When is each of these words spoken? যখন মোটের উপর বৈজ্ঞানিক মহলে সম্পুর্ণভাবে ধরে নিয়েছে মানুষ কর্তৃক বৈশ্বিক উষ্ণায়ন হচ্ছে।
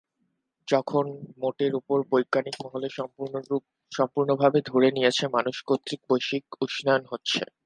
যখন 0.67 1.05
মোটের 1.37 1.71
উপর 1.79 1.97
বৈজ্ঞানিক 2.11 2.55
মহলে 2.63 2.87
সম্পুর্ণভাবে 3.91 4.59
ধরে 4.69 4.87
নিয়েছে 4.91 5.23
মানুষ 5.35 5.55
কর্তৃক 5.67 6.01
বৈশ্বিক 6.09 6.43
উষ্ণায়ন 6.63 7.03
হচ্ছে। 7.11 7.41